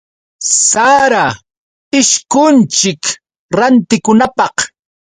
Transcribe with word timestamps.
Sara 0.69 1.25
ishkunchik 1.99 3.03
rantikunapaq. 3.57 4.57